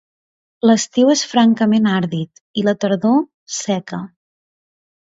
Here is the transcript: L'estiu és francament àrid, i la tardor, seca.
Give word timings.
L'estiu 0.69 1.11
és 1.15 1.21
francament 1.35 1.85
àrid, 1.99 2.43
i 2.63 2.67
la 2.71 2.77
tardor, 2.87 3.23
seca. 3.61 4.03